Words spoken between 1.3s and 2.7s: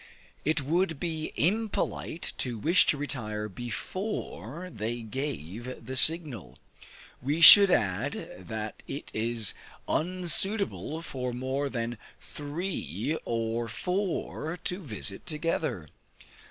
impolite to